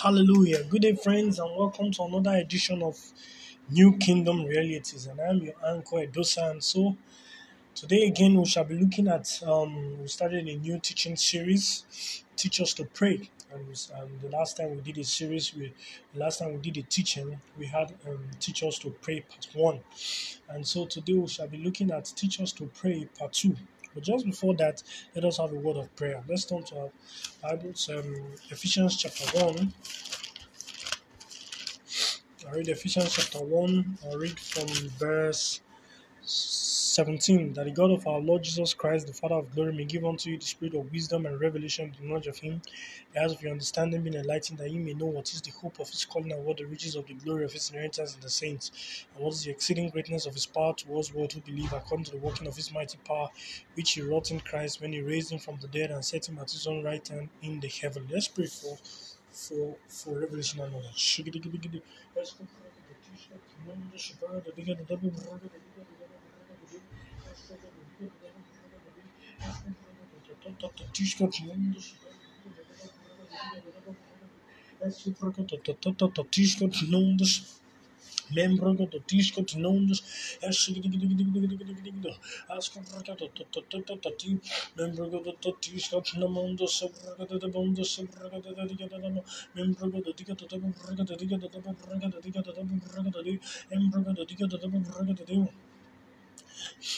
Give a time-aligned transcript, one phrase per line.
[0.00, 0.64] Hallelujah.
[0.64, 2.98] Good day, friends, and welcome to another edition of
[3.70, 5.06] New Kingdom Realities.
[5.06, 6.50] And I'm your anchor, Edosa.
[6.50, 6.96] And so
[7.74, 12.60] today again, we shall be looking at, um, we started a new teaching series, Teach
[12.60, 13.30] Us to Pray.
[13.52, 15.72] And, and the last time we did a series, we,
[16.14, 19.48] the last time we did a teaching, we had um, Teach Us to Pray Part
[19.54, 19.80] 1.
[20.50, 23.56] And so today we shall be looking at Teach Us to Pray Part 2.
[23.94, 24.82] But just before that,
[25.14, 26.22] let us have a word of prayer.
[26.28, 26.90] Let's turn to our
[27.42, 28.14] Bibles, um,
[28.50, 29.72] Ephesians chapter 1.
[32.48, 33.98] I read Ephesians chapter 1.
[34.10, 34.66] I read from
[34.98, 35.60] verse
[36.92, 40.04] 17 that the God of our Lord Jesus Christ, the Father of glory, may give
[40.04, 42.60] unto you the spirit of wisdom and revelation, the knowledge of Him,
[43.14, 45.80] the eyes of your understanding being enlightened, that you may know what is the hope
[45.80, 48.28] of His calling and what the riches of the glory of His inheritance in the
[48.28, 52.04] saints, and what is the exceeding greatness of His power towards world who believe, according
[52.04, 53.30] to the working of His mighty power,
[53.74, 56.38] which He wrought in Christ when He raised Him from the dead and set Him
[56.40, 58.06] at His own right hand in the heaven.
[58.12, 58.76] Let's pray for
[59.30, 61.22] for for revelation and knowledge.
[70.42, 71.84] Το τότε το τίσκοτ's nouns.
[74.78, 77.42] Εσύ προκάτω το τότε το τίσκοτ's nouns.
[78.76, 79.98] το το τίσκοτ's nouns.
[80.40, 81.60] Εσύ το τίσκοτ's nouns.
[81.60, 82.42] Εσύ το τίσκοτ's nouns.
[82.42, 82.78] Εσύ
[83.50, 83.78] το τότε το τίσκοτ's
[84.12, 84.58] nouns.
[84.74, 86.22] Μέμπρο το τότε το τίσκοτ's nouns.
[86.22, 86.58] Μέμπρο
[88.22, 89.22] το τότε το τίσκοτ's nouns.
[89.54, 90.74] Μέμπρο το τότε το τίσκοτ's nouns.
[90.74, 91.66] Σε προκάτω το τότε το τίσκοτ's nouns.
[91.66, 92.82] Σε προκάτω το τίσκοτ's nouns.
[92.82, 93.40] Σε προκάτω το τίσκοτ's nouns.
[93.42, 95.71] Σε προκάτω το τίσκοτ's nouns nouns.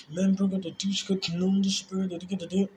[0.09, 2.69] Membro de tisca que não desperta de cada dia.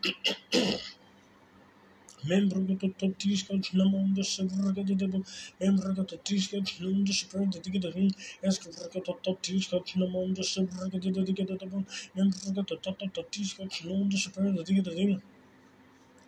[2.23, 5.21] Membro de tatisca que não desperta de cada
[5.59, 8.09] Membro de tatisca que não desperta de cada dia.
[8.43, 11.85] Escreve de tatisca que não desperta de cada dia.
[12.15, 12.63] Membro de
[13.09, 15.21] tatisca que não desperta de cada dia.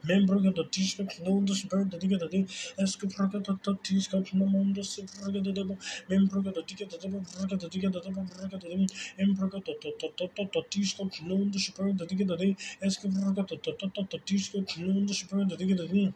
[0.03, 2.45] membro que notícia que não dos bird diga da de
[2.79, 5.63] esco proga da notícia que não mundo se proga da de
[6.09, 8.85] membro que notícia da de proga da diga da de proga da de
[9.17, 13.09] membro que to to to to notícia que não dos bird diga da de esco
[13.11, 16.13] proga to to to notícia que não dos bird diga da de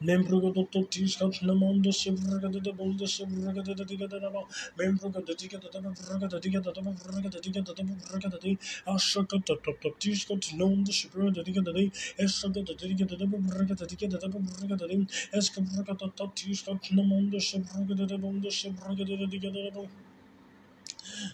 [0.00, 4.42] Membrugodoto tiskat namondo sebrugada de bolda sebrugada de digada rabo.
[4.78, 10.52] Membrugada digada de brugada digada de brugada digada de brugada de ashakata top top tiskat
[10.58, 15.06] namondo sebrugada digada de eshakata digada de brugada digada de brugada de
[15.38, 20.09] eskambrugada top tiskat namondo sebrugada de bolda sebrugada de digada rabo.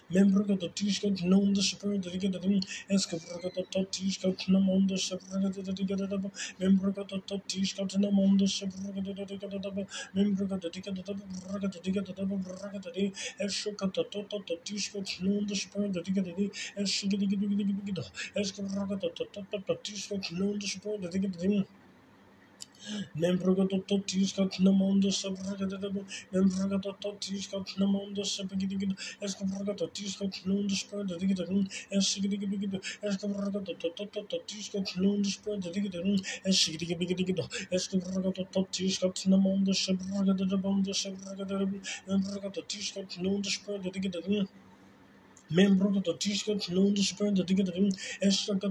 [0.09, 3.63] membro que do tisca de não de super de diga de um esca porque do
[3.63, 6.17] to tisca de não mundo se porque de diga de da
[6.59, 9.71] membro que do to tisca de não mundo se porque de diga de da
[10.15, 13.49] membro que do diga de da porque de diga de da porque de di é
[13.49, 16.85] choca do to to to tisca de não de super de diga de di é
[16.85, 18.03] choca de diga de diga de diga
[18.35, 21.67] esca porque do to to to tisca de não de super de diga de di
[23.15, 28.23] Membro do Totisca na mão da Sabraga da Daba, Membro do Totisca na mão da
[28.23, 31.45] Sabraga da Escabraga do Totisca não da Super da Diga da
[31.97, 32.37] Escaga
[43.91, 44.47] Diga Diga,
[45.49, 47.89] Membro da T-Scott, não do Supremo da Diga da Diga,
[48.21, 48.69] essa da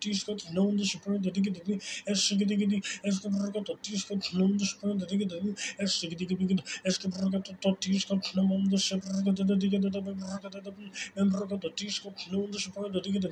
[0.00, 4.52] T-Scott, não do Supremo da Diga da Diga, essa da Diga, essa da T-Scott, não
[4.52, 9.24] do Supremo da Diga da Diga, essa da Diga, essa da T-Scott, não do Supremo
[9.24, 13.28] da Diga da Diga, membro da T-Scott, não do Supremo da Diga da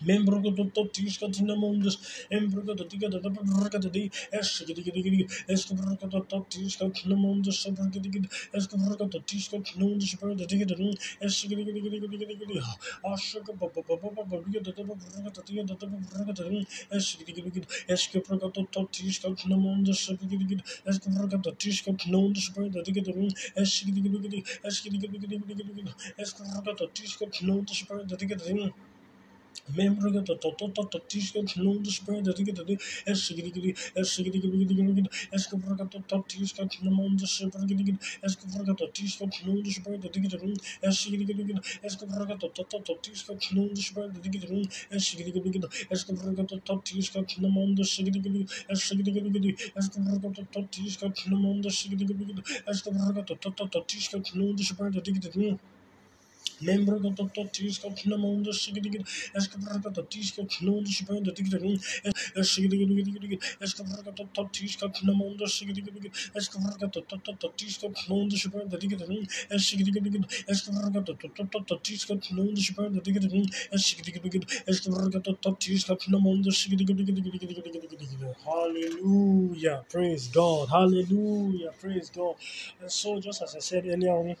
[0.00, 3.68] μένουμερος το το το της κατηνάμωντος μένουμερος το της κατηνάμωντος
[5.46, 8.10] εσκοβορκα το το της κατηνάμωντος σοβρογκα της
[8.50, 11.12] εσκοβορκα το το της κατηνάμωντος ψηφιον της εσκοβορκα το το
[21.56, 22.52] της κατηνάμωντος
[29.76, 32.52] Membro για το το το το το τι σχέδιο του νόμου του σπέντε, τι και
[32.52, 35.02] το τι, έσαι και τι και τι, έσαι και τι και τι και τι και
[35.02, 37.74] τι, έσαι και φορά κατά το τι σχέδιο του νόμου του σπέντε,
[55.00, 55.56] τι και τι,
[56.60, 59.02] Membro do Totisca na mão do Sigidi,
[59.34, 65.84] Escabraga Totisca não do Spirit da Diga da Essigidi, Escabraga Totisca na mão do Sigidi,
[66.36, 69.06] Escabraga Totisca não do Spirit da Diga da
[69.56, 76.52] Essigidi, Escabraga Totisca não do Spirit da Diga da Essigidi, Escabraga Totisca na mão do
[76.52, 76.84] Sigidi,
[78.44, 79.84] Hallelujah.
[79.90, 80.68] Praise God.
[80.70, 81.72] Hallelujah.
[81.80, 82.36] Praise God.
[82.80, 84.36] And so, just as I said earlier on,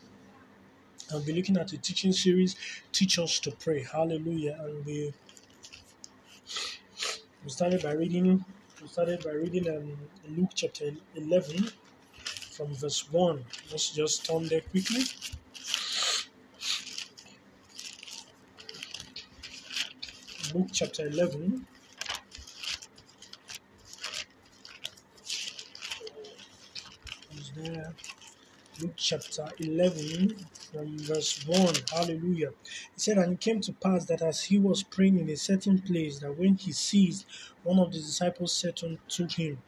[1.12, 2.54] I'll be looking at a teaching series,
[2.92, 3.82] Teach Us to Pray.
[3.82, 4.56] Hallelujah.
[4.60, 5.12] And we,
[7.42, 8.44] we started by reading
[8.80, 9.92] we started by reading um,
[10.36, 11.68] Luke chapter 11
[12.52, 13.44] from verse 1.
[13.70, 15.02] Let's just turn there quickly.
[20.54, 21.66] Luke chapter 11.
[27.36, 27.92] Is there?
[28.80, 30.36] Luke chapter 11
[30.72, 31.74] from verse 1.
[31.92, 32.50] Hallelujah.
[32.94, 35.80] He said, And it came to pass that as he was praying in a certain
[35.80, 37.26] place, that when he ceased,
[37.64, 39.58] one of the disciples said unto him,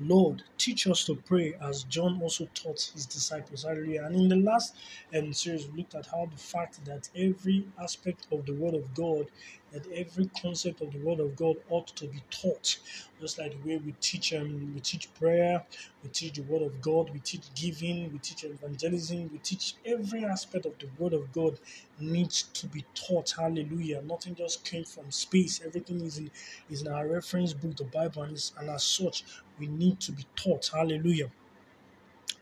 [0.00, 3.64] Lord, teach us to pray as John also taught his disciples.
[3.64, 4.04] Hallelujah.
[4.06, 4.76] And in the last
[5.16, 8.94] um, series, we looked at how the fact that every aspect of the Word of
[8.94, 9.26] God,
[9.72, 12.78] that every concept of the Word of God ought to be taught.
[13.20, 15.64] Just like the way we teach um, we teach prayer,
[16.02, 20.24] we teach the Word of God, we teach giving, we teach evangelism, we teach every
[20.24, 21.58] aspect of the Word of God
[22.00, 23.34] needs to be taught.
[23.38, 24.02] Hallelujah.
[24.02, 25.60] Nothing just came from space.
[25.64, 26.30] Everything is in
[26.70, 29.24] is in our reference book, the Bible, and, and as such,
[29.58, 30.70] we need to be taught.
[30.72, 31.30] Hallelujah.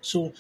[0.03, 0.33] So,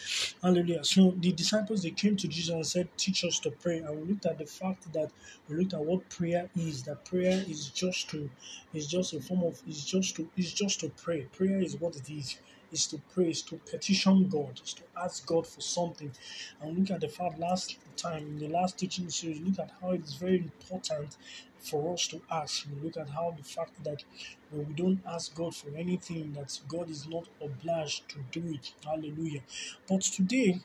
[0.42, 0.84] hallelujah.
[0.84, 3.78] So the disciples they came to Jesus and said, Teach us to pray.
[3.78, 5.10] And we looked at the fact that
[5.48, 6.84] we looked at what prayer is.
[6.84, 8.30] That prayer is just to
[8.74, 11.22] is just a form of is just to is just to pray.
[11.32, 12.38] Prayer is what it is.
[12.72, 16.12] Is to pray, is to petition God, is to ask God for something.
[16.60, 19.90] And look at the fact last time in the last teaching series, look at how
[19.90, 21.16] it is very important
[21.58, 22.66] for us to ask.
[22.72, 24.04] We look at how the fact that
[24.50, 28.72] when we don't ask God for anything, that God is not obliged to do it.
[28.84, 29.40] Hallelujah.
[29.88, 30.60] But today,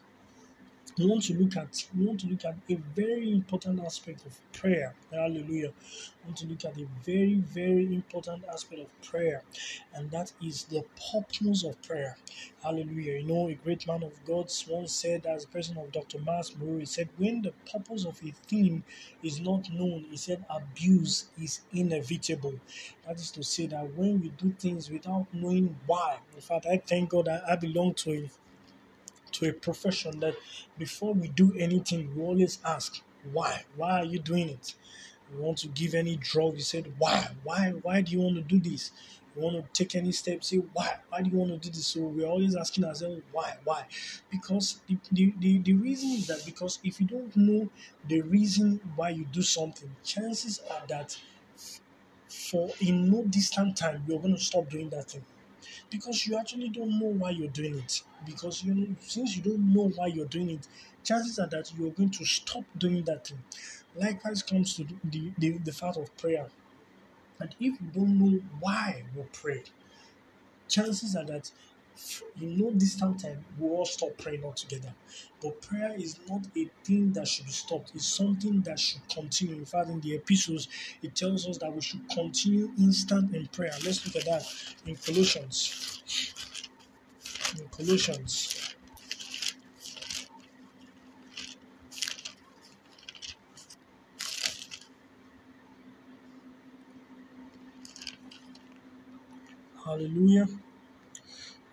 [0.97, 4.39] we want to look at we want to look at a very important aspect of
[4.53, 4.93] prayer.
[5.11, 5.71] Hallelujah.
[6.23, 9.43] We want to look at a very, very important aspect of prayer,
[9.93, 12.17] and that is the purpose of prayer.
[12.63, 13.19] Hallelujah.
[13.19, 16.19] You know, a great man of God once said, as a person of Dr.
[16.19, 18.83] Myles Munroe, he said, when the purpose of a thing
[19.21, 22.55] is not known, he said, abuse is inevitable.
[23.05, 26.77] That is to say that when we do things without knowing why, in fact, I
[26.77, 28.29] thank God I, I belong to a
[29.35, 30.35] to a profession that
[30.77, 33.01] before we do anything, we always ask,
[33.31, 33.63] why?
[33.75, 34.75] Why are you doing it?
[35.31, 37.27] You want to give any drug, you said, why?
[37.43, 37.71] Why?
[37.71, 38.91] Why do you want to do this?
[39.35, 40.99] You want to take any steps, say, why?
[41.09, 41.87] Why do you want to do this?
[41.87, 43.57] So we're always asking ourselves, why?
[43.63, 43.85] Why?
[44.29, 47.69] Because the, the, the, the reason is that because if you don't know
[48.07, 51.17] the reason why you do something, chances are that
[52.27, 55.25] for in no distant time, you're going to stop doing that thing
[55.89, 58.03] because you actually don't know why you're doing it.
[58.25, 60.67] Because you know, since you don't know why you're doing it,
[61.03, 63.43] chances are that you're going to stop doing that thing.
[63.95, 66.49] Likewise comes to the, the, the fact of prayer.
[67.39, 69.63] And if you don't know why you pray,
[70.67, 71.51] chances are that
[72.39, 74.93] in know this time time we'll all stop praying altogether.
[75.41, 79.55] But prayer is not a thing that should be stopped, it's something that should continue.
[79.55, 80.67] In fact, in the epistles,
[81.01, 83.73] it tells us that we should continue instant in prayer.
[83.83, 84.45] Let's look at that
[84.85, 86.01] in Colossians.
[87.59, 88.75] In Colossians.
[99.85, 100.47] Hallelujah.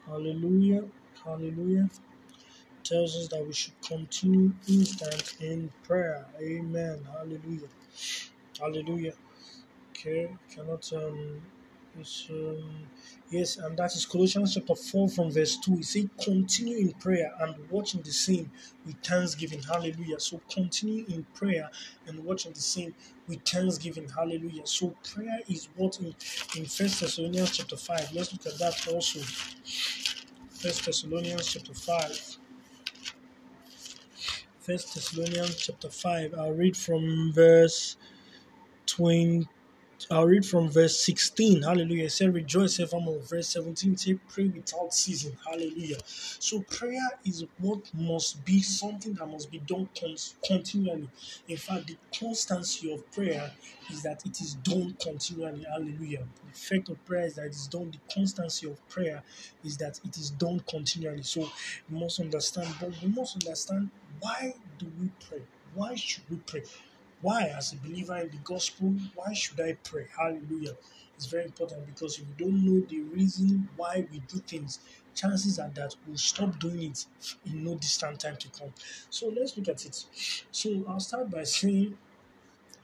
[0.07, 0.85] Hallelujah.
[1.25, 1.91] Hallelujah.
[2.85, 6.27] Tells us that we should continue instant in prayer.
[6.41, 7.01] Amen.
[7.13, 7.69] Hallelujah.
[8.59, 9.15] Hallelujah.
[9.91, 11.43] Okay, cannot um
[12.01, 12.87] it's, um,
[13.33, 15.75] yes, and that is Colossians chapter 4 from verse 2.
[15.79, 18.51] It says, Continue in prayer and watching the same
[18.85, 19.63] with thanksgiving.
[19.63, 20.21] Hallelujah.
[20.21, 21.71] So, continue in prayer
[22.07, 22.95] and watching the same
[23.27, 24.09] with thanksgiving.
[24.09, 24.67] Hallelujah.
[24.67, 26.15] So, prayer is what in,
[26.57, 28.13] in First Thessalonians chapter 5.
[28.13, 29.21] Let's look at that also.
[30.51, 32.37] First Thessalonians chapter 5.
[34.61, 36.35] First Thessalonians chapter 5.
[36.39, 37.97] I'll read from verse
[38.87, 39.49] 20
[40.11, 41.63] I'll read from verse 16.
[41.63, 42.05] Hallelujah.
[42.05, 43.21] It said, Rejoice evermore.
[43.21, 45.37] Verse 17 say, Pray without ceasing.
[45.47, 45.99] Hallelujah.
[46.07, 49.89] So, prayer is what must be something that must be done
[50.47, 51.09] continually.
[51.49, 53.53] In fact, the constancy of prayer
[53.91, 55.65] is that it is done continually.
[55.71, 56.25] Hallelujah.
[56.45, 57.91] The effect of prayer is that it is done.
[57.91, 59.23] The constancy of prayer
[59.65, 61.23] is that it is done continually.
[61.23, 61.49] So,
[61.91, 63.91] we must understand, but we must understand
[64.21, 65.43] why do we pray?
[65.75, 66.63] Why should we pray?
[67.23, 70.09] Why, as a believer in the gospel, why should I pray?
[70.17, 70.77] Hallelujah.
[71.17, 74.81] It's very important because if you don't know the reason why we do things,
[75.15, 77.07] chances are that we'll stop doing it
[77.47, 78.75] in no distant time to come.
[79.11, 80.05] So let's look at it.
[80.51, 81.97] So I'll start by saying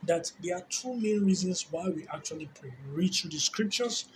[0.05, 2.73] that there are two main reasons why we actually pray.
[2.87, 4.07] We read through the scriptures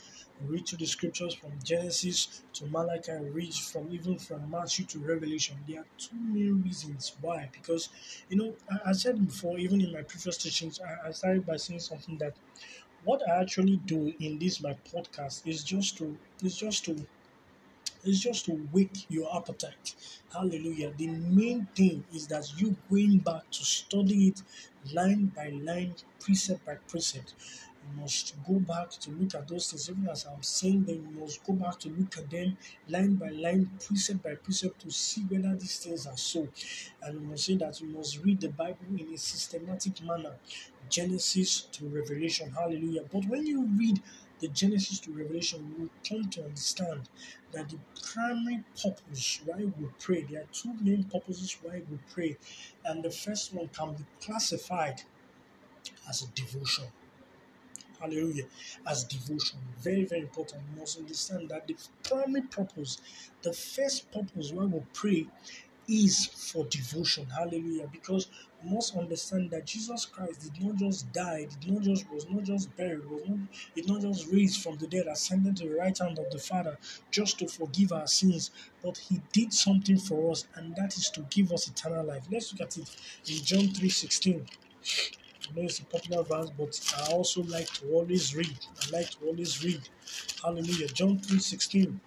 [0.41, 5.57] read through the scriptures from Genesis to Malachi, read from even from Matthew to Revelation.
[5.69, 7.49] There are two main reasons why.
[7.53, 7.89] Because
[8.29, 11.57] you know, I, I said before, even in my previous teachings, I, I started by
[11.57, 12.35] saying something that
[13.05, 17.07] what I actually do in this my podcast is just to is just to
[18.05, 19.95] is just to wake your appetite.
[20.33, 20.93] Hallelujah.
[20.97, 24.43] The main thing is that you going back to study it
[24.93, 27.35] line by line, precept by precept.
[27.85, 29.91] You must go back to look at those things.
[29.91, 32.57] Even as I'm saying them, you must go back to look at them
[32.89, 36.49] line by line, precept by precept to see whether these things are so.
[37.03, 40.35] And you must say that you must read the Bible in a systematic manner,
[40.89, 42.51] Genesis to Revelation.
[42.51, 43.05] Hallelujah.
[43.13, 44.01] But when you read
[44.41, 47.09] the Genesis to Revelation, you will come to understand
[47.53, 47.79] that the
[48.13, 52.37] primary purpose why we pray, there are two main purposes why we pray,
[52.85, 55.03] and the first one can be classified
[56.09, 56.85] as a devotion.
[58.03, 58.47] Hallelujah.
[58.87, 59.61] As devotion.
[59.81, 60.63] Very, very important.
[60.75, 62.99] You must understand that the primary purpose,
[63.43, 65.27] the first purpose why we pray
[65.89, 67.27] is for devotion.
[67.27, 67.89] Hallelujah.
[67.93, 68.29] Because
[68.63, 72.45] we must understand that Jesus Christ did not just die, did not just was not
[72.45, 73.39] just buried, was not
[73.75, 76.79] did not just raised from the dead, ascended to the right hand of the Father
[77.11, 78.51] just to forgive our sins,
[78.83, 82.25] but he did something for us, and that is to give us eternal life.
[82.31, 82.89] Let's look at it
[83.29, 84.47] in John 3:16.
[85.49, 88.59] I know it's a popular verse, but I also like to always read.
[88.83, 89.89] I like to always read.
[90.43, 90.89] Hallelujah.
[90.89, 92.01] John 3:16.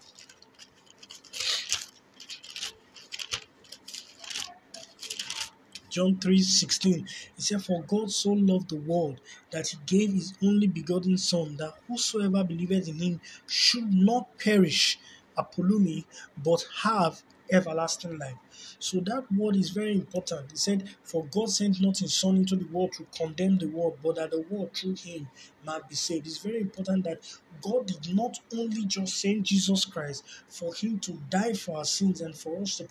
[5.89, 7.07] John 3 16.
[7.37, 11.55] He said, For God so loved the world that he gave his only begotten Son,
[11.57, 14.99] that whosoever believeth in him should not perish,
[15.37, 16.05] apolumi,
[16.37, 18.35] but have everlasting life.
[18.79, 20.51] So that word is very important.
[20.51, 23.99] He said, For God sent not his Son into the world to condemn the world,
[24.03, 25.27] but that the world through him
[25.65, 26.27] might be saved.
[26.27, 27.19] It's very important that
[27.61, 32.21] God did not only just send Jesus Christ for him to die for our sins
[32.21, 32.85] and for us to,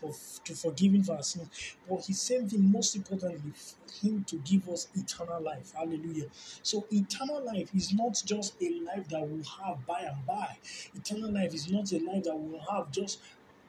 [0.44, 4.36] to forgive him for our sins, but he sent him most importantly for him to
[4.38, 5.72] give us eternal life.
[5.76, 6.26] Hallelujah.
[6.62, 10.58] So eternal life is not just a life that we'll have by and by.
[10.94, 13.20] Eternal life is not a life that we'll have just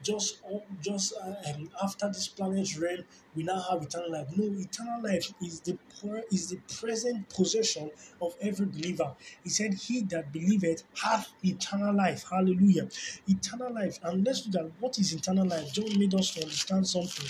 [0.02, 0.40] just
[0.80, 4.28] just um, after this planet's realm we now have eternal life.
[4.34, 5.78] No eternal life is the
[6.32, 9.12] is the present possession of every believer.
[9.44, 12.24] He said he that believeth hath eternal life.
[12.30, 12.88] Hallelujah.
[13.28, 13.98] Eternal life.
[14.02, 15.72] And let's look at what is eternal life.
[15.72, 17.26] John made us to understand something.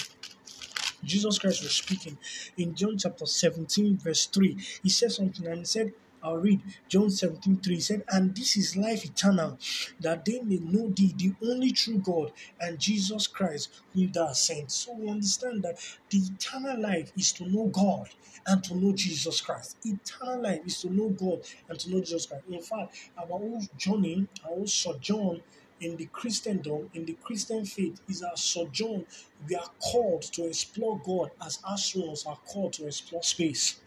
[1.05, 2.19] Jesus Christ was speaking
[2.57, 4.57] in John chapter 17, verse 3.
[4.83, 5.93] He said something and he said,
[6.27, 9.59] I'll read John 17 3 said, And this is life eternal,
[10.01, 14.73] that they may know thee, the only true God, and Jesus Christ, whom thou sent.
[14.73, 15.79] So we understand that
[16.11, 18.09] the eternal life is to know God
[18.45, 19.77] and to know Jesus Christ.
[19.85, 22.43] Eternal life is to know God and to know Jesus Christ.
[22.51, 25.43] In fact, our whole journey, our whole sojourn
[25.81, 29.07] in the Christendom, in the Christian faith, is our sojourn.
[29.49, 33.79] We are called to explore God as astronauts are called to explore space.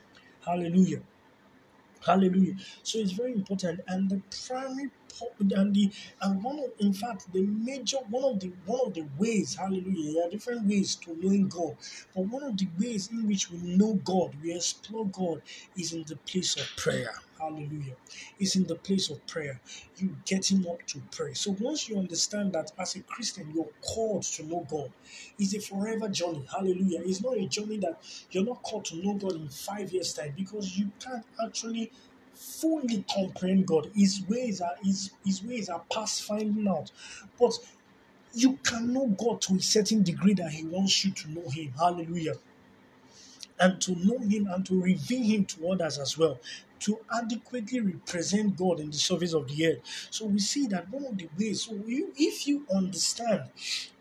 [0.46, 1.02] Hallelujah.
[2.06, 2.56] Hallelujah.
[2.84, 3.82] So it's very important.
[3.88, 4.90] And the primary
[5.52, 5.92] and the
[6.22, 10.14] and one of in fact the major one of the one of the ways, hallelujah,
[10.14, 11.76] there are different ways to knowing God.
[12.16, 15.42] But one of the ways in which we know God, we explore God,
[15.78, 17.14] is in the place of prayer.
[17.40, 17.96] Hallelujah.
[18.40, 19.60] It's in the place of prayer.
[19.98, 21.34] You getting up to pray.
[21.34, 24.92] So once you understand that as a Christian, you're called to know God.
[25.38, 26.46] It's a forever journey.
[26.52, 27.02] Hallelujah.
[27.06, 28.00] It's not a journey that
[28.32, 31.92] you're not called to know God in five years' time because you can't actually
[32.34, 33.92] fully comprehend God.
[33.96, 36.92] His ways are his, his ways are past finding out.
[37.40, 37.54] But
[38.34, 41.74] you can know God to a certain degree that He wants you to know Him.
[41.78, 42.34] Hallelujah.
[43.60, 46.40] And to know Him and to reveal Him to others as well
[46.80, 50.08] to adequately represent God in the service of the earth.
[50.10, 53.44] So we see that one of the ways, so you, if you understand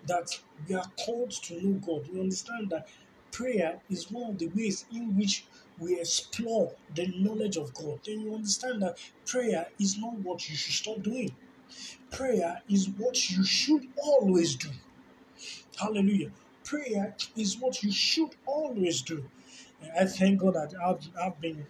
[0.06, 0.38] that
[0.68, 2.88] we are called to know God, you understand that
[3.32, 5.44] prayer is one of the ways in which
[5.78, 10.56] we explore the knowledge of God, then you understand that prayer is not what you
[10.56, 11.32] should stop doing.
[12.10, 14.70] Prayer is what you should always do.
[15.78, 16.30] Hallelujah.
[16.64, 19.24] Prayer is what you should always do.
[19.82, 21.66] And I thank God that I've, I've been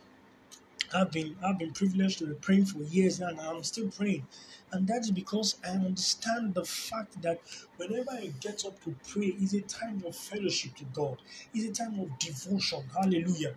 [0.95, 4.27] I've been I've been privileged to be praying for years now and I'm still praying.
[4.73, 7.41] And that's because I understand the fact that
[7.77, 11.19] whenever I get up to pray, it's a time of fellowship to God.
[11.55, 12.83] It's a time of devotion.
[12.95, 13.55] Hallelujah.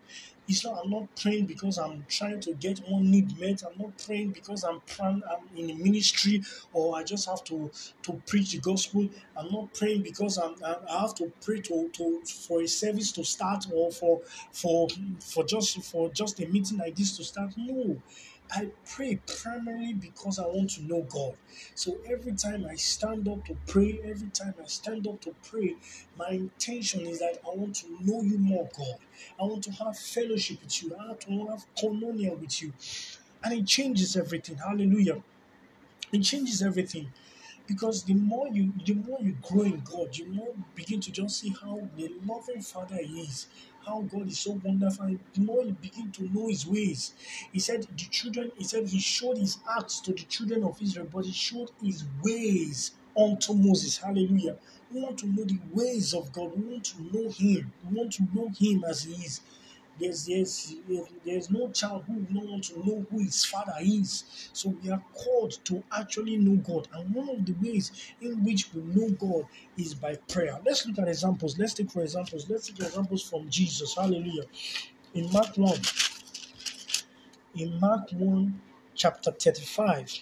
[0.47, 3.63] It's not, I'm not praying because I'm trying to get one need met.
[3.63, 7.71] I'm not praying because I'm praying, I'm in a ministry or I just have to,
[8.03, 9.07] to preach the gospel.
[9.37, 13.23] I'm not praying because I'm, I have to pray to, to for a service to
[13.23, 14.87] start or for for
[15.19, 17.53] for just for just a meeting like this to start.
[17.57, 18.01] No.
[18.53, 21.35] I pray primarily because I want to know God.
[21.73, 25.77] So every time I stand up to pray, every time I stand up to pray,
[26.17, 28.97] my intention is that I want to know you more, God.
[29.39, 30.95] I want to have fellowship with you.
[30.99, 32.73] I want to have communion with you.
[33.43, 34.57] And it changes everything.
[34.57, 35.23] Hallelujah.
[36.11, 37.11] It changes everything
[37.67, 41.39] because the more you the more you grow in God, you more begin to just
[41.39, 43.47] see how the loving Father is,
[43.85, 45.05] how God is so wonderful.
[45.05, 47.13] And the more you begin to know His ways,
[47.53, 48.51] He said the children.
[48.57, 52.05] He said He showed His acts to the children of Israel, but He showed His
[52.23, 53.97] ways unto Moses.
[53.97, 54.57] Hallelujah.
[54.93, 56.51] We want to know the ways of God.
[56.57, 57.73] We want to know Him.
[57.89, 59.41] We want to know Him as He is.
[60.01, 60.75] There's, there's,
[61.23, 64.49] there's no child who will not want to know who his father is.
[64.51, 66.87] So we are called to actually know God.
[66.91, 69.45] And one of the ways in which we know God
[69.77, 70.59] is by prayer.
[70.65, 71.59] Let's look at examples.
[71.59, 72.49] Let's take for examples.
[72.49, 73.93] Let's take examples from Jesus.
[73.93, 74.45] Hallelujah.
[75.13, 75.79] In Mark 1,
[77.57, 78.59] in Mark 1,
[78.95, 80.21] chapter 35,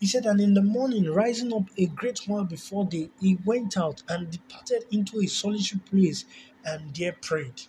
[0.00, 3.78] he said, And in the morning, rising up a great while before day, he went
[3.78, 6.26] out and departed into a solitary place
[6.64, 7.62] and there prayed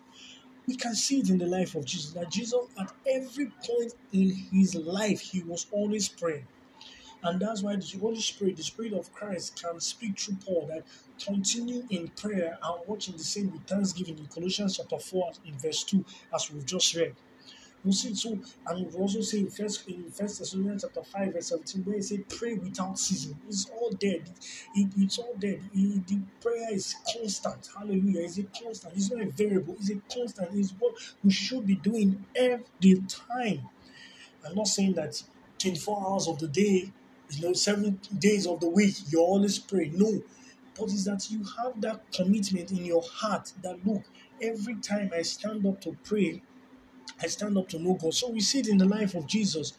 [0.69, 4.29] we can see it in the life of Jesus that Jesus, at every point in
[4.51, 6.45] his life, he was always praying.
[7.23, 10.83] And that's why the Holy Spirit, the Spirit of Christ, can speak through Paul that
[11.25, 15.83] continue in prayer and watching the same with thanksgiving in Colossians chapter 4 in verse
[15.85, 17.15] 2, as we've just read.
[17.83, 21.47] You see, so and we also say in first in First Thessalonians chapter five verse
[21.47, 23.39] seventeen, where he say pray without ceasing.
[23.47, 24.29] It's all dead.
[24.75, 25.61] It, it's all dead.
[25.73, 27.69] It, the prayer is constant.
[27.77, 28.21] Hallelujah.
[28.23, 28.95] It's a constant.
[28.97, 29.75] It's not a variable.
[29.79, 30.49] It's a constant.
[30.55, 30.93] It's what
[31.23, 33.69] we should be doing every time.
[34.45, 35.21] I'm not saying that
[35.59, 36.91] 24 hours of the day,
[37.31, 39.91] you know, seven days of the week, you always pray.
[39.93, 40.21] No.
[40.77, 44.03] But is that you have that commitment in your heart that look,
[44.41, 46.41] every time I stand up to pray,
[47.21, 48.13] I stand up to know God.
[48.13, 49.73] So we see it in the life of Jesus.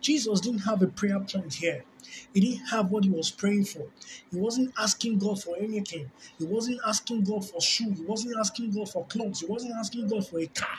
[0.00, 1.84] Jesus didn't have a prayer point here.
[2.32, 3.86] He didn't have what he was praying for.
[4.30, 6.10] He wasn't asking God for anything.
[6.38, 7.98] He wasn't asking God for shoes.
[7.98, 9.40] He wasn't asking God for clothes.
[9.40, 10.78] He wasn't asking God for a car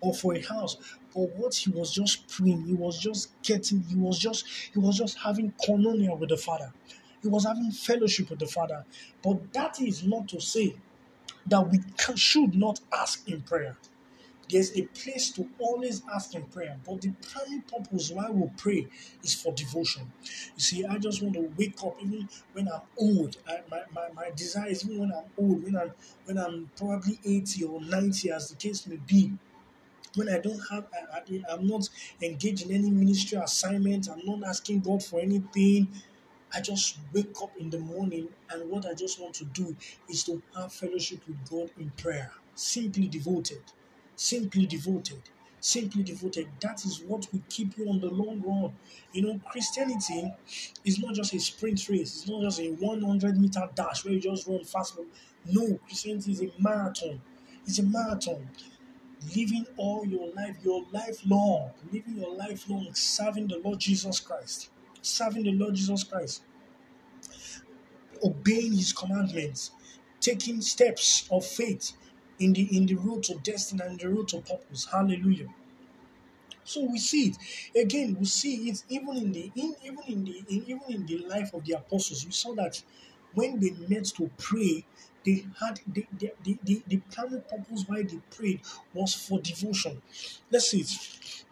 [0.00, 0.76] or for a house.
[1.14, 4.98] But what he was just praying, he was just getting, he was just, he was
[4.98, 6.72] just having communion with the Father.
[7.22, 8.84] He was having fellowship with the Father.
[9.22, 10.74] But that is not to say
[11.46, 13.76] that we can, should not ask in prayer
[14.52, 18.86] there's a place to always ask in prayer, but the primary purpose why we pray
[19.24, 20.12] is for devotion.
[20.54, 23.38] You see, I just want to wake up even when I'm old.
[23.48, 25.92] I, my, my, my desire is even when I'm old, when I'm
[26.26, 29.32] when I'm probably 80 or 90, as the case may be.
[30.14, 30.84] When I don't have,
[31.14, 31.88] I, I'm not
[32.20, 35.88] engaged in any ministry assignment, I'm not asking God for anything.
[36.54, 39.74] I just wake up in the morning and what I just want to do
[40.10, 43.62] is to have fellowship with God in prayer, simply devoted
[44.22, 45.20] simply devoted.
[45.60, 46.48] Simply devoted.
[46.60, 48.72] That is what will keep you on the long run.
[49.12, 50.32] You know christianity
[50.84, 52.16] is not just a sprint race.
[52.16, 54.98] It's not just a 100 meter dash where you just run fast.
[55.46, 57.20] No christianity is a marathon.
[57.66, 58.48] It's a marathon.
[59.36, 61.70] Living all your life your life long.
[61.92, 62.88] Living your life long.
[62.94, 64.70] Serving the lord jesus christ.
[65.00, 66.42] Serving the lord jesus christ.
[68.24, 69.72] Obeying his commandments.
[70.20, 71.92] Taking steps of faith
[72.44, 74.86] in the in the road to destiny and the road to purpose.
[74.90, 75.48] Hallelujah.
[76.64, 77.36] So we see it
[77.84, 78.16] again.
[78.18, 81.52] We see it even in the in, even in the in, even in the life
[81.54, 82.24] of the apostles.
[82.24, 82.82] We saw that
[83.34, 84.84] when they met to pray,
[85.24, 88.60] they had the the, the, the, the primary purpose why they prayed
[88.94, 90.02] was for devotion.
[90.50, 91.44] Let's see it.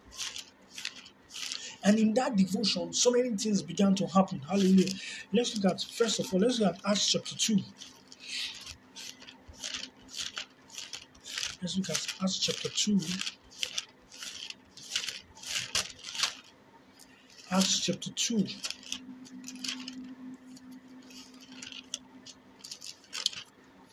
[1.83, 4.41] And in that devotion, so many things began to happen.
[4.41, 4.93] Hallelujah.
[5.33, 7.59] Let's look at first of all, let's look at Acts chapter 2.
[11.63, 12.99] Let's look at Acts chapter 2.
[17.51, 18.47] Acts chapter 2.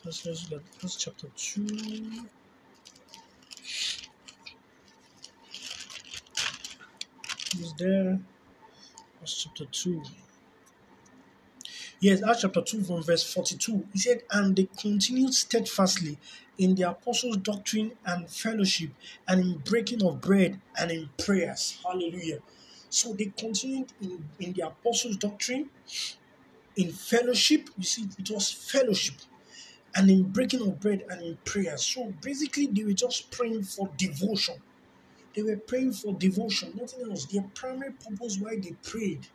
[0.02, 1.66] Let's, let's look at Acts chapter 2.
[7.60, 8.18] Is there?
[9.20, 10.02] Acts chapter 2.
[12.00, 13.86] Yes, Acts chapter 2 from verse 42.
[13.92, 16.18] He said, And they continued steadfastly
[16.56, 18.90] in the apostles' doctrine and fellowship,
[19.26, 21.78] and in breaking of bread and in prayers.
[21.84, 22.38] Hallelujah.
[22.88, 25.70] So they continued in, in the apostles' doctrine,
[26.76, 27.68] in fellowship.
[27.76, 29.16] You see, it was fellowship,
[29.94, 31.84] and in breaking of bread and in prayers.
[31.84, 34.56] So basically, they were just praying for devotion.
[35.34, 37.26] They were praying for devotion, nothing else.
[37.26, 39.28] Their primary purpose why they prayed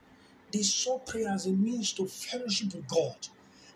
[0.53, 3.17] they saw prayer as a means to fellowship with God.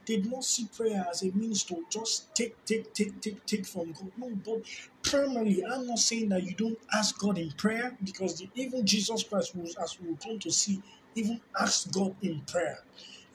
[0.07, 3.65] They did not see prayer as a means to just take, take, take, take, take
[3.67, 4.11] from God.
[4.17, 4.63] No, but
[5.03, 9.23] primarily, I'm not saying that you don't ask God in prayer because the, even Jesus
[9.23, 10.81] Christ, was, as we will come to see,
[11.15, 12.79] even asked God in prayer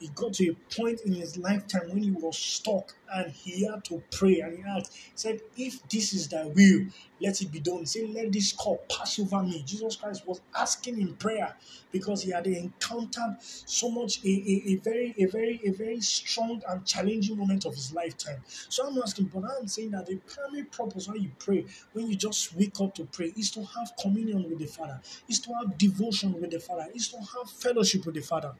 [0.02, 3.84] he got to a point in his lifetime when he was stuck and he had
[3.84, 6.86] to pray and he asked, said, If this is thy will,
[7.20, 7.86] let it be done.
[7.86, 9.62] Say, Let this cup pass over me.
[9.64, 11.54] Jesus Christ was asking in prayer
[11.92, 16.62] because he had encountered so much a, a, a very, a very, a very strong
[16.68, 18.42] and challenging moment of his lifetime.
[18.46, 22.16] So I'm asking, but I'm saying that the primary purpose when you pray, when you
[22.16, 25.78] just wake up to pray, is to have communion with the Father, is to have
[25.78, 28.52] devotion with the Father, is to have fellowship with the Father.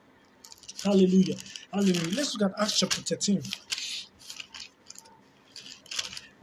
[0.85, 1.37] Hallelujah.
[1.73, 2.16] Hallelujah.
[2.16, 3.42] Let's look at Acts chapter 13.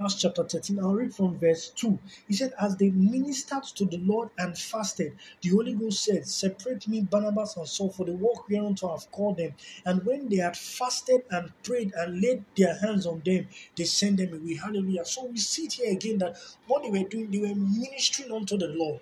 [0.02, 2.00] Acts chapter 13, I'll read from verse 2.
[2.28, 6.88] He said, As they ministered to the Lord and fasted, the Holy Ghost said, Separate
[6.88, 9.54] me, Barnabas and Saul, for the work whereunto I have called them.
[9.86, 13.48] And when they had fasted and prayed and laid their hands on them,
[13.78, 14.56] they sent them away.
[14.56, 15.06] Hallelujah.
[15.06, 18.68] So we see here again that what they were doing, they were ministering unto the
[18.70, 19.02] Lord.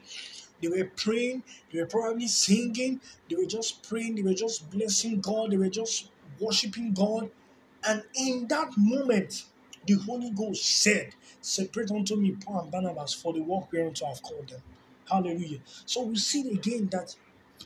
[0.61, 5.19] They were praying, they were probably singing, they were just praying, they were just blessing
[5.21, 7.29] God, they were just worshiping God.
[7.87, 9.45] And in that moment,
[9.85, 14.09] the Holy Ghost said, Separate unto me Paul and Barnabas for the work whereunto I
[14.09, 14.61] have called them.
[15.09, 15.59] Hallelujah.
[15.85, 17.15] So we see again that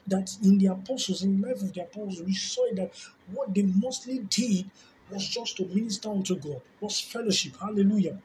[0.07, 2.91] that in the apostles, in the life of the apostles, we saw that
[3.31, 4.69] what they mostly did
[5.09, 7.53] was just to minister unto God, was fellowship.
[7.59, 8.17] Hallelujah.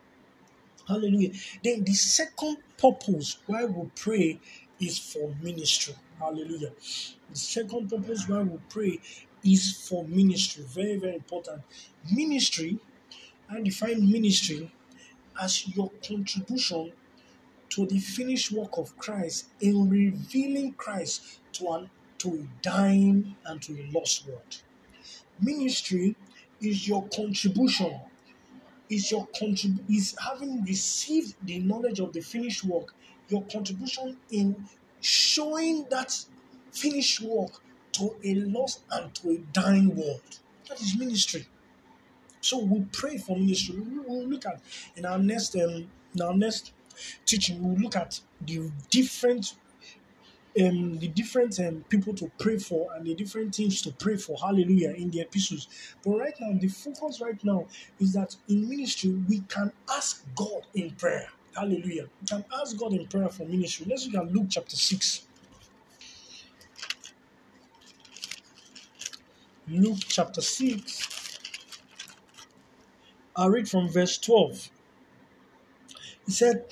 [0.87, 1.33] Hallelujah.
[1.65, 4.41] Then the second purpose why we pray
[4.81, 5.95] is for ministry.
[6.19, 6.71] Hallelujah.
[7.31, 9.01] The second purpose why we pray
[9.45, 10.65] is for ministry.
[10.69, 11.63] Very, very important.
[12.13, 12.79] Ministry,
[13.51, 14.71] I define ministry
[15.41, 16.93] as your contribution
[17.71, 23.61] to the finished work of Christ in revealing Christ to an to a dying and
[23.63, 24.63] to a lost world.
[25.41, 26.17] Ministry
[26.61, 28.01] is your contribution
[28.89, 32.95] is your contrib- is having received the knowledge of the finished work,
[33.29, 34.69] your contribution in
[35.01, 36.25] showing that
[36.73, 40.41] finished work to a lost and to a dying world.
[40.69, 41.47] That is ministry.
[42.41, 43.79] So we pray for ministry.
[43.81, 44.63] We will look at
[44.95, 46.73] in our next um, in our next
[47.25, 47.63] teaching.
[47.63, 49.55] We will look at the different
[50.61, 54.37] um, the different um, people to pray for and the different things to pray for.
[54.39, 55.69] Hallelujah in the epistles.
[56.05, 57.67] But right now, the focus right now
[58.01, 61.29] is that in ministry we can ask God in prayer.
[61.55, 62.09] Hallelujah.
[62.21, 63.87] We can ask God in prayer for ministry.
[63.89, 65.27] Let's look at Luke chapter 6.
[69.69, 71.39] Luke chapter 6.
[73.37, 74.71] I'll read from verse 12.
[76.27, 76.65] He said,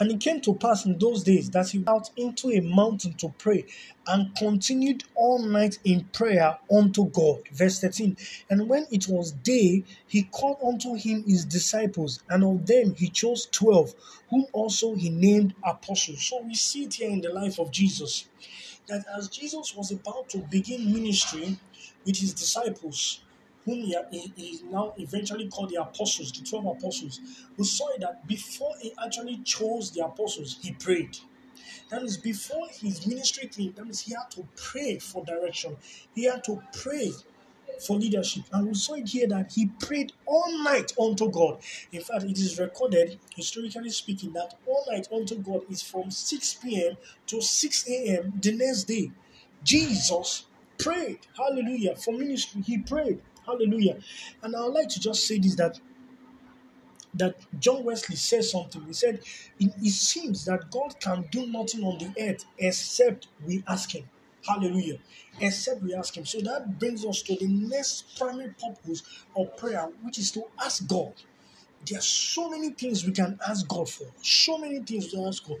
[0.00, 3.14] and it came to pass in those days that he went out into a mountain
[3.14, 3.66] to pray
[4.06, 7.40] and continued all night in prayer unto God.
[7.52, 8.16] Verse 13.
[8.50, 13.08] And when it was day, he called unto him his disciples, and of them he
[13.08, 13.94] chose twelve,
[14.30, 16.26] whom also he named apostles.
[16.26, 18.26] So we see it here in the life of Jesus
[18.88, 21.58] that as Jesus was about to begin ministry
[22.04, 23.20] with his disciples,
[23.68, 27.20] whom he, he, he now eventually called the apostles, the 12 apostles,
[27.56, 31.18] we saw that before he actually chose the apostles, he prayed.
[31.90, 35.76] That means before his ministry came, that means he had to pray for direction.
[36.14, 37.12] He had to pray
[37.86, 38.44] for leadership.
[38.52, 41.60] And we saw it here that he prayed all night unto God.
[41.92, 46.54] In fact, it is recorded, historically speaking, that all night unto God is from 6
[46.54, 46.96] p.m.
[47.26, 48.32] to 6 a.m.
[48.42, 49.12] the next day.
[49.62, 50.46] Jesus
[50.78, 51.20] prayed.
[51.36, 51.96] Hallelujah.
[51.96, 53.20] For ministry, he prayed.
[53.48, 53.98] Hallelujah.
[54.42, 55.80] And I would like to just say this that
[57.14, 58.84] that John Wesley says something.
[58.86, 59.20] He said,
[59.58, 64.04] it, it seems that God can do nothing on the earth except we ask Him.
[64.46, 64.98] Hallelujah.
[65.40, 66.26] Except we ask Him.
[66.26, 69.02] So that brings us to the next primary purpose
[69.36, 71.14] of prayer, which is to ask God.
[71.86, 74.06] There are so many things we can ask God for.
[74.22, 75.58] So many things to ask God.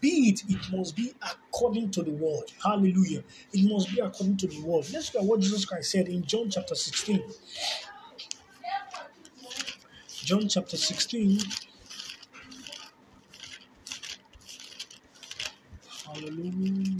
[0.00, 2.52] Be it, it must be according to the word.
[2.62, 3.24] Hallelujah.
[3.52, 4.86] It must be according to the word.
[4.92, 7.22] Let's look at what Jesus Christ said in John chapter 16.
[10.10, 11.40] John chapter 16.
[16.06, 16.96] Hallelujah.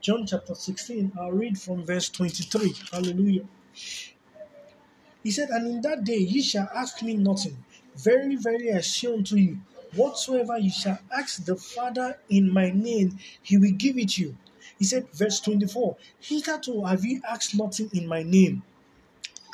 [0.00, 2.74] John chapter 16, I'll read from verse 23.
[2.92, 3.44] Hallelujah.
[5.24, 7.64] He said, And in that day ye shall ask me nothing.
[7.96, 9.58] Very, very I say unto you,
[9.94, 14.36] whatsoever you shall ask the Father in my name, he will give it you.
[14.78, 18.62] He said, verse 24, Hitherto have ye asked nothing in my name.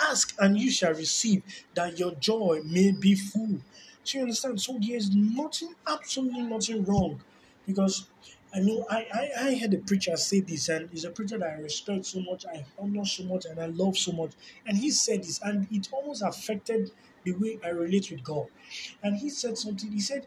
[0.01, 1.43] Ask and you shall receive,
[1.75, 3.61] that your joy may be full.
[4.03, 4.61] So you understand?
[4.61, 7.23] So there is nothing, absolutely nothing wrong.
[7.67, 8.07] Because
[8.55, 11.51] I know I, I, I heard a preacher say this, and he's a preacher that
[11.59, 14.33] I respect so much, I honor so much, and I love so much.
[14.67, 16.91] And he said this, and it almost affected
[17.25, 18.47] the way I relate with God.
[19.03, 20.27] And he said something, he said,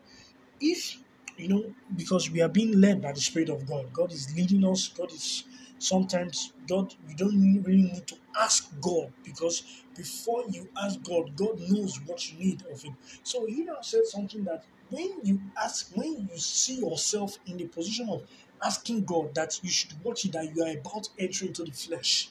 [0.61, 0.97] if
[1.37, 4.63] you know, because we are being led by the Spirit of God, God is leading
[4.65, 5.43] us, God is
[5.79, 9.63] sometimes God, you don't really need to ask God because
[9.95, 12.95] before you ask God, God knows what you need of Him.
[13.23, 17.65] So he now said something that when you ask, when you see yourself in the
[17.65, 18.23] position of
[18.63, 22.29] asking God that you should watch it, that you are about entering into the flesh.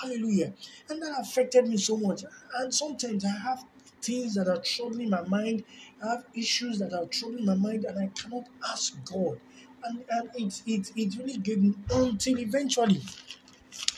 [0.00, 0.52] Hallelujah.
[0.90, 2.24] And that affected me so much.
[2.58, 3.64] And sometimes I have
[4.02, 5.64] things that are troubling my mind.
[6.04, 9.40] I have issues that are troubling my mind, and I cannot ask God.
[9.84, 13.00] And, and it, it, it really gave me until eventually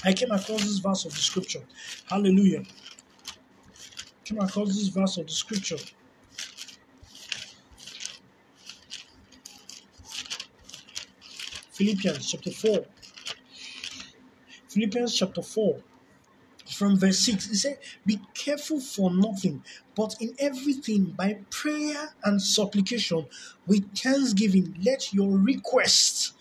[0.05, 1.63] I came across this verse of the scripture.
[2.07, 2.63] Hallelujah.
[4.25, 5.79] Came across this verse of the scripture.
[11.77, 12.87] Philippians chapter 4.
[14.69, 15.83] Philippians chapter 4
[16.71, 19.63] from verse 6 it said be careful for nothing
[19.95, 23.27] but in everything by prayer and supplication
[23.67, 26.33] with thanksgiving let your requests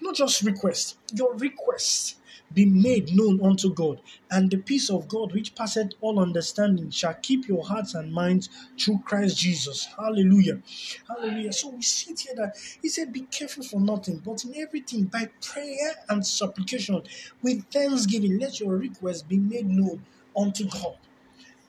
[0.00, 2.16] not just request your requests
[2.52, 7.14] be made known unto God, and the peace of God, which passeth all understanding, shall
[7.14, 9.86] keep your hearts and minds through Christ Jesus.
[9.96, 10.60] Hallelujah.
[11.08, 11.52] Hallelujah.
[11.52, 15.28] So we see here that he said, Be careful for nothing, but in everything by
[15.42, 17.02] prayer and supplication,
[17.42, 20.04] with thanksgiving, let your requests be made known
[20.36, 20.96] unto God.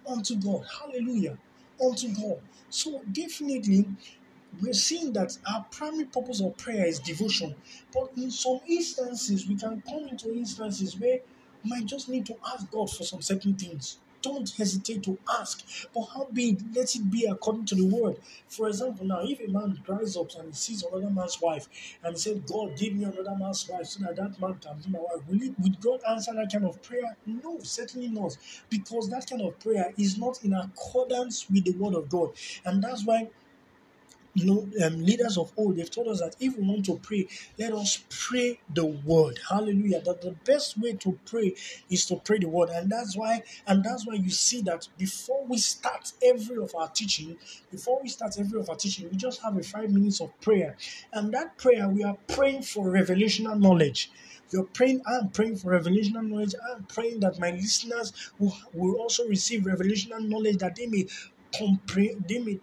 [0.08, 0.66] Unto God.
[0.80, 1.38] Hallelujah.
[1.84, 2.40] Unto God.
[2.70, 3.86] So definitely
[4.62, 7.56] we're seeing that our primary purpose of prayer is devotion.
[7.94, 11.20] But in some instances, we can come into instances where
[11.64, 13.98] we might just need to ask God for some certain things.
[14.22, 15.64] Don't hesitate to ask.
[15.94, 18.18] But how be let it be according to the word.
[18.50, 21.70] For example, now if a man dries up and sees another man's wife
[22.04, 24.90] and he said, God, give me another man's wife so that that man can be
[24.90, 27.16] my wife, will, it, will God answer that kind of prayer?
[27.26, 28.36] No, certainly not.
[28.70, 32.32] Because that kind of prayer is not in accordance with the word of God.
[32.66, 33.30] And that's why
[34.34, 37.28] you know, um, leaders of old, they've told us that if we want to pray,
[37.58, 39.40] let us pray the word.
[39.50, 40.02] Hallelujah.
[40.02, 41.56] That the best way to pray
[41.90, 42.70] is to pray the word.
[42.70, 46.90] And that's why, and that's why you see that before we start every of our
[46.90, 47.38] teaching,
[47.72, 50.78] before we start every of our teaching, we just have a five minutes of prayer.
[51.12, 54.12] And that prayer, we are praying for revelational knowledge.
[54.52, 56.56] You're praying, I'm praying for revelational knowledge.
[56.72, 61.08] I'm praying that my listeners will, will also receive revelational knowledge that they may
[61.56, 62.60] comprehend, they may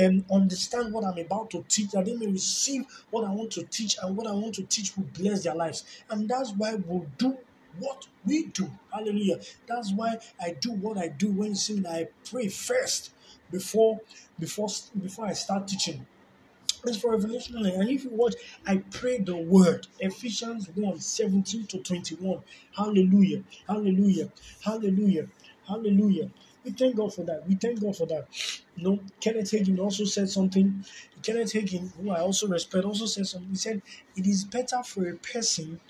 [0.00, 3.64] um, understand what I'm about to teach, that they may receive what I want to
[3.64, 5.84] teach, and what I want to teach will bless their lives.
[6.10, 7.38] And that's why we'll do
[7.78, 8.70] what we do.
[8.92, 9.40] Hallelujah.
[9.66, 11.84] That's why I do what I do when you.
[11.88, 13.12] I pray first
[13.50, 14.00] before
[14.38, 14.68] before
[15.00, 16.06] before I start teaching.
[16.86, 18.34] It's for revelation And if you watch,
[18.66, 19.86] I pray the word.
[20.00, 22.40] Ephesians 1 17 to 21.
[22.76, 23.42] Hallelujah.
[23.66, 24.30] Hallelujah.
[24.64, 25.28] Hallelujah.
[25.66, 26.30] Hallelujah.
[26.64, 27.46] We thank God for that.
[27.48, 28.26] We thank God for that.
[28.76, 30.84] You know, Kenneth Hagin also said something.
[31.22, 33.50] Kenneth Hagin, who I also respect, also said something.
[33.50, 33.82] He said,
[34.16, 35.80] It is better for a person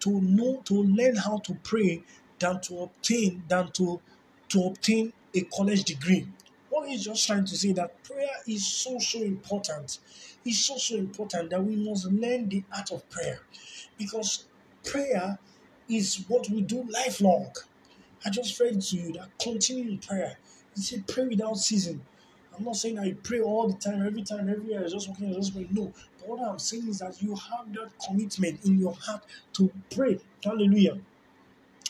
[0.00, 2.02] to know to learn how to pray
[2.38, 4.00] than to obtain than to
[4.48, 6.26] to obtain a college degree.
[6.70, 9.98] What he's just trying to say that prayer is so so important.
[10.44, 13.40] It's so so important that we must learn the art of prayer
[13.98, 14.46] because
[14.84, 15.38] prayer
[15.88, 17.52] is what we do lifelong.
[18.24, 20.38] I just read to you that continue in prayer.
[20.74, 22.02] He said, pray without season.
[22.56, 25.54] I'm not saying I pray all the time, every time, every year, just walking, just
[25.54, 25.68] pray.
[25.70, 25.92] No.
[26.18, 30.18] But what I'm saying is that you have that commitment in your heart to pray.
[30.42, 30.98] Hallelujah.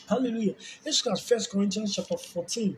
[0.07, 0.55] Hallelujah.
[0.85, 2.77] Let's look at First Corinthians chapter 14.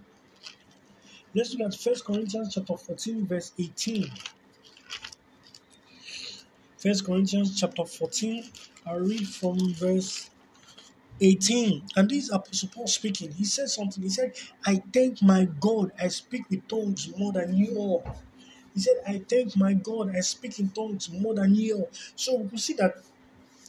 [1.34, 4.10] Let's look at First Corinthians chapter 14, verse 18.
[6.78, 8.44] First Corinthians chapter 14.
[8.86, 10.30] i read from verse
[11.22, 11.84] 18.
[11.98, 13.32] And this is Apostle Paul speaking.
[13.34, 14.04] He said something.
[14.04, 14.34] He said,
[14.66, 18.18] I thank my God I speak with tongues more than you all.
[18.76, 21.90] He said, I thank my God I speak in tongues more than you all.
[22.16, 22.96] So we see that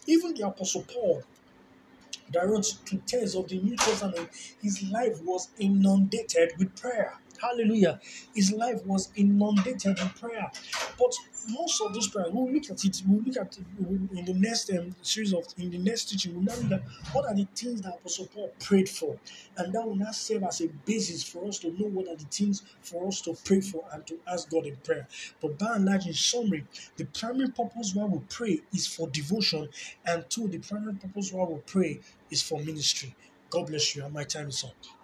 [0.07, 1.23] even the Apostle Paul
[2.33, 4.29] that wrote two thirds of the New Testament,
[4.63, 7.15] his life was inundated with prayer.
[7.43, 8.01] Hallelujah.
[8.35, 10.49] His life was inundated in prayer.
[10.97, 11.13] But
[11.49, 13.65] most of those prayers, we'll look at it, we'll look at it
[14.17, 17.27] in the next um, series of, in the next teaching, we'll now look at what
[17.27, 19.19] are the things that Apostle Paul prayed for.
[19.57, 22.27] And that will now serve as a basis for us to know what are the
[22.27, 25.09] things for us to pray for and to ask God in prayer.
[25.41, 26.65] But by and large, in summary,
[26.97, 29.69] the primary purpose why we pray is for devotion,
[30.07, 32.01] and two, the primary purpose why we pray
[32.31, 33.17] is for ministry.
[33.51, 35.02] God bless you, and my time is up.